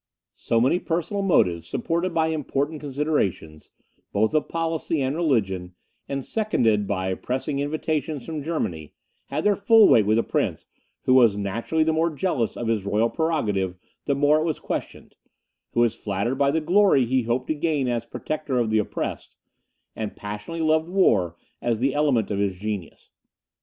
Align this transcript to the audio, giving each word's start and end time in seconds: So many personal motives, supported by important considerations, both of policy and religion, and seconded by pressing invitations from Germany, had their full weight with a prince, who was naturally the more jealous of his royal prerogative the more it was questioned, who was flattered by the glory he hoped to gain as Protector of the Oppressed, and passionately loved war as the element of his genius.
So 0.33 0.59
many 0.59 0.79
personal 0.79 1.21
motives, 1.21 1.67
supported 1.67 2.11
by 2.11 2.29
important 2.29 2.81
considerations, 2.81 3.69
both 4.11 4.33
of 4.33 4.49
policy 4.49 4.99
and 4.99 5.15
religion, 5.15 5.75
and 6.09 6.25
seconded 6.25 6.87
by 6.87 7.13
pressing 7.13 7.59
invitations 7.59 8.25
from 8.25 8.41
Germany, 8.41 8.95
had 9.27 9.43
their 9.43 9.55
full 9.55 9.87
weight 9.87 10.07
with 10.07 10.17
a 10.17 10.23
prince, 10.23 10.65
who 11.03 11.13
was 11.13 11.37
naturally 11.37 11.83
the 11.83 11.93
more 11.93 12.09
jealous 12.09 12.57
of 12.57 12.67
his 12.67 12.83
royal 12.83 13.11
prerogative 13.11 13.77
the 14.05 14.15
more 14.15 14.41
it 14.41 14.43
was 14.43 14.57
questioned, 14.57 15.15
who 15.73 15.81
was 15.81 15.93
flattered 15.93 16.33
by 16.39 16.49
the 16.49 16.61
glory 16.61 17.05
he 17.05 17.21
hoped 17.21 17.45
to 17.49 17.53
gain 17.53 17.87
as 17.87 18.07
Protector 18.07 18.57
of 18.57 18.71
the 18.71 18.79
Oppressed, 18.79 19.35
and 19.95 20.15
passionately 20.15 20.65
loved 20.65 20.89
war 20.89 21.35
as 21.61 21.79
the 21.79 21.93
element 21.93 22.31
of 22.31 22.39
his 22.39 22.57
genius. 22.57 23.11